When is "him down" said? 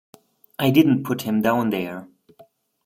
1.21-1.69